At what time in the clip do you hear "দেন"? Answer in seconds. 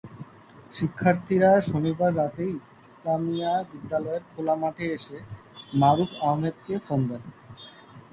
7.09-7.23